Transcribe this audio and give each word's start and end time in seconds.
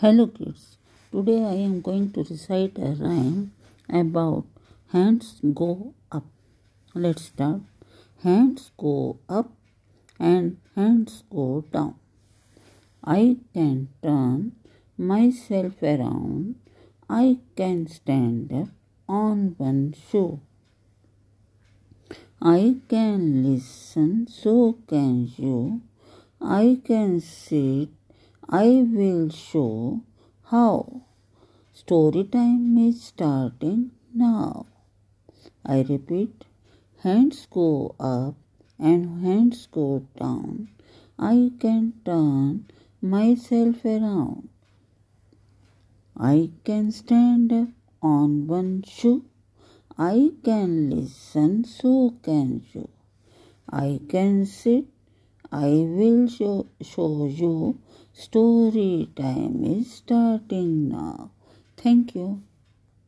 Hello 0.00 0.28
kids, 0.28 0.78
today 1.12 1.44
I 1.44 1.56
am 1.62 1.82
going 1.82 2.10
to 2.12 2.24
recite 2.24 2.78
a 2.78 2.92
rhyme 2.98 3.52
about 3.86 4.46
hands 4.92 5.42
go 5.52 5.92
up. 6.10 6.24
Let's 6.94 7.24
start. 7.24 7.60
Hands 8.22 8.70
go 8.78 9.18
up 9.28 9.52
and 10.18 10.56
hands 10.74 11.22
go 11.30 11.66
down. 11.70 11.96
I 13.04 13.36
can 13.52 13.88
turn 14.02 14.52
myself 14.96 15.82
around. 15.82 16.54
I 17.10 17.36
can 17.54 17.86
stand 17.86 18.54
up 18.54 18.68
on 19.06 19.54
one 19.58 19.94
shoe. 20.10 20.40
I 22.40 22.76
can 22.88 23.52
listen, 23.52 24.28
so 24.28 24.78
can 24.88 25.30
you. 25.36 25.82
I 26.40 26.80
can 26.86 27.20
sit 27.20 27.90
I 28.52 28.82
will 28.82 29.28
show 29.30 30.02
how. 30.46 31.02
Story 31.72 32.24
time 32.24 32.76
is 32.78 33.00
starting 33.00 33.92
now. 34.12 34.66
I 35.64 35.82
repeat, 35.82 36.46
hands 36.98 37.46
go 37.48 37.94
up 38.00 38.34
and 38.76 39.22
hands 39.24 39.68
go 39.70 40.04
down. 40.18 40.68
I 41.16 41.52
can 41.60 41.92
turn 42.04 42.66
myself 43.00 43.84
around. 43.84 44.48
I 46.16 46.50
can 46.64 46.90
stand 46.90 47.52
up 47.52 47.68
on 48.02 48.48
one 48.48 48.82
shoe. 48.82 49.26
I 49.96 50.32
can 50.42 50.90
listen, 50.90 51.62
so 51.62 52.16
can 52.24 52.66
you. 52.72 52.88
I 53.70 54.00
can 54.08 54.44
sit 54.44 54.86
I 55.52 55.68
will 55.68 56.28
show, 56.28 56.66
show 56.80 57.26
you 57.26 57.78
story 58.12 59.08
time 59.16 59.64
is 59.64 59.92
starting 59.92 60.88
now. 60.88 61.30
Thank 61.76 62.14
you. 62.14 62.42